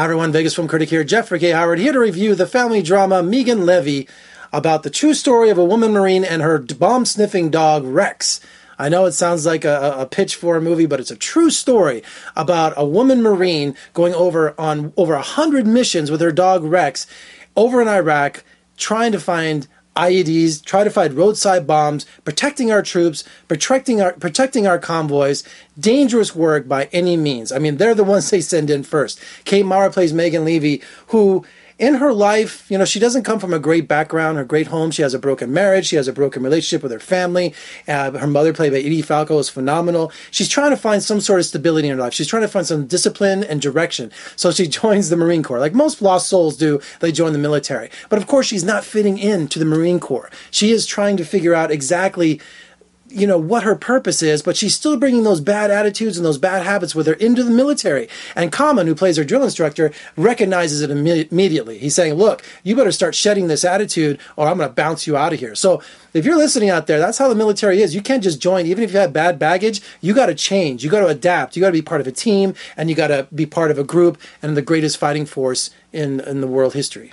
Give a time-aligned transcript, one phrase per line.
[0.00, 1.50] Hi everyone, Vegas Film Critic here, Jeffrey K.
[1.50, 4.08] Howard, here to review the family drama Megan Leavey
[4.50, 8.40] about the true story of a woman Marine and her bomb sniffing dog Rex.
[8.78, 11.50] I know it sounds like a, a, pitch for a movie, but it's a true
[11.50, 12.02] story
[12.34, 17.06] about a woman Marine going over on over a hundred missions with her dog Rex
[17.54, 18.42] over in Iraq,
[18.78, 19.68] trying to find
[20.00, 25.44] IEDs, try to find roadside bombs, protecting our troops, protecting our protecting our convoys.
[25.78, 27.52] Dangerous work by any means.
[27.52, 29.20] I mean, they're the ones they send in first.
[29.44, 31.44] Kate Mara plays Megan Leavey, who
[31.80, 34.90] in her life, you know, she doesn't come from a great background, her great home.
[34.90, 35.86] She has a broken marriage.
[35.86, 37.54] She has a broken relationship with her family.
[37.88, 40.12] Uh, her mother, played by Edie Falco, is phenomenal.
[40.30, 42.12] She's trying to find some sort of stability in her life.
[42.12, 44.12] She's trying to find some discipline and direction.
[44.36, 45.58] So she joins the Marine Corps.
[45.58, 47.90] Like most lost souls do, they join the military.
[48.10, 50.30] But of course, she's not fitting in to the Marine Corps.
[50.50, 52.42] She is trying to figure out exactly
[53.10, 56.38] you know what her purpose is, but she's still bringing those bad attitudes and those
[56.38, 58.08] bad habits with her into the military.
[58.34, 61.78] And Common, who plays her drill instructor, recognizes it Im- immediately.
[61.78, 65.16] He's saying, "Look, you better start shedding this attitude, or I'm going to bounce you
[65.16, 67.94] out of here." So, if you're listening out there, that's how the military is.
[67.94, 69.80] You can't just join, even if you have bad baggage.
[70.00, 70.82] You got to change.
[70.84, 71.56] You got to adapt.
[71.56, 73.78] You got to be part of a team, and you got to be part of
[73.78, 77.12] a group and the greatest fighting force in in the world history.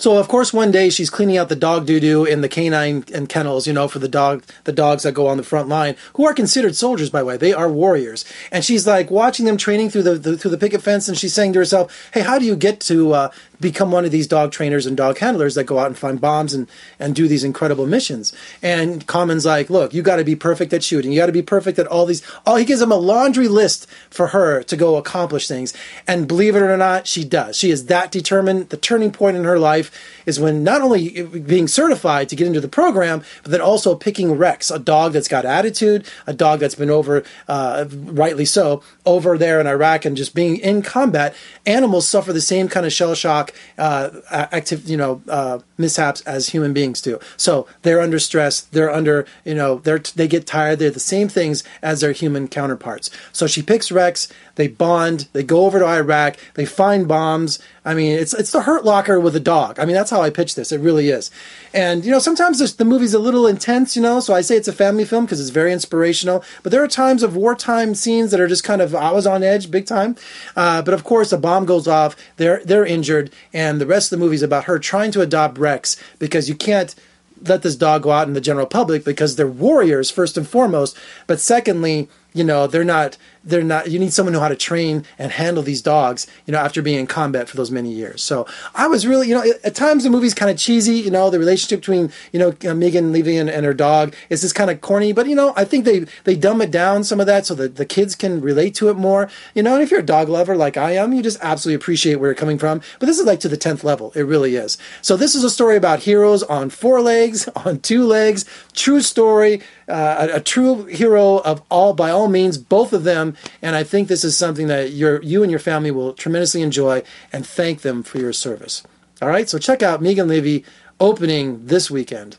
[0.00, 3.04] So of course, one day she's cleaning out the dog doo doo in the canine
[3.12, 5.94] and kennels, you know, for the dog, the dogs that go on the front line,
[6.14, 7.36] who are considered soldiers, by the way.
[7.36, 10.80] They are warriors, and she's like watching them training through the, the through the picket
[10.80, 14.04] fence, and she's saying to herself, "Hey, how do you get to uh, become one
[14.04, 17.14] of these dog trainers and dog handlers that go out and find bombs and, and
[17.14, 18.32] do these incredible missions.
[18.62, 21.12] And Common's like, look, you got to be perfect at shooting.
[21.12, 22.22] You got to be perfect at all these.
[22.46, 25.74] All he gives him a laundry list for her to go accomplish things.
[26.06, 27.56] And believe it or not, she does.
[27.56, 28.70] She is that determined.
[28.70, 29.90] The turning point in her life
[30.26, 34.32] is when not only being certified to get into the program, but then also picking
[34.32, 39.36] Rex, a dog that's got attitude, a dog that's been over, uh, rightly so, over
[39.36, 41.34] there in Iraq and just being in combat.
[41.66, 46.50] Animals suffer the same kind of shell shock uh, active, you know, uh, mishaps as
[46.50, 47.18] human beings do.
[47.36, 48.60] So they're under stress.
[48.60, 50.78] They're under, you know, they're they get tired.
[50.78, 53.10] They're the same things as their human counterparts.
[53.32, 54.28] So she picks Rex.
[54.56, 55.28] They bond.
[55.32, 56.36] They go over to Iraq.
[56.54, 57.58] They find bombs.
[57.84, 59.78] I mean, it's it's the Hurt Locker with a dog.
[59.78, 60.70] I mean, that's how I pitch this.
[60.70, 61.30] It really is.
[61.72, 63.96] And you know, sometimes the movie's a little intense.
[63.96, 66.44] You know, so I say it's a family film because it's very inspirational.
[66.62, 69.42] But there are times of wartime scenes that are just kind of I was on
[69.42, 70.16] edge big time.
[70.54, 72.16] Uh, but of course, a bomb goes off.
[72.36, 75.58] They're they're injured, and the rest of the movie is about her trying to adopt
[75.58, 76.94] Rex because you can't
[77.42, 80.96] let this dog go out in the general public because they're warriors first and foremost.
[81.26, 84.56] But secondly, you know, they're not they're not you need someone who know how to
[84.56, 88.22] train and handle these dogs you know after being in combat for those many years.
[88.22, 91.30] So i was really you know at times the movie's kind of cheesy you know
[91.30, 94.70] the relationship between you know uh, megan leavey and, and her dog is just kind
[94.70, 97.46] of corny but you know i think they they dumb it down some of that
[97.46, 99.28] so that the kids can relate to it more.
[99.54, 102.16] You know and if you're a dog lover like i am you just absolutely appreciate
[102.16, 104.78] where you're coming from but this is like to the 10th level it really is.
[105.02, 109.62] So this is a story about heroes on four legs on two legs true story
[109.88, 113.29] uh, a, a true hero of all by all means both of them
[113.62, 117.02] and I think this is something that you you and your family will tremendously enjoy
[117.32, 118.82] and thank them for your service.
[119.22, 120.64] All right, so check out Megan Leavey
[120.98, 122.36] opening this weekend.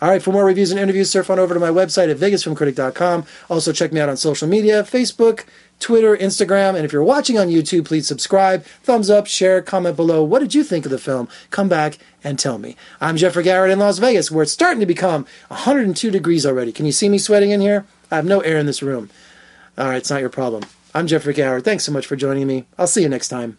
[0.00, 3.26] All right, for more reviews and interviews, surf on over to my website at vegasfilmcritic.com.
[3.50, 5.44] Also, check me out on social media Facebook,
[5.80, 6.76] Twitter, Instagram.
[6.76, 10.22] And if you're watching on YouTube, please subscribe, thumbs up, share, comment below.
[10.22, 11.28] What did you think of the film?
[11.50, 12.76] Come back and tell me.
[13.00, 16.70] I'm Jeffrey Garrett in Las Vegas, where it's starting to become 102 degrees already.
[16.70, 17.84] Can you see me sweating in here?
[18.08, 19.10] I have no air in this room.
[19.78, 20.64] All right, it's not your problem.
[20.92, 21.42] I'm Jeffrey K.
[21.42, 21.64] Howard.
[21.64, 22.64] Thanks so much for joining me.
[22.76, 23.58] I'll see you next time.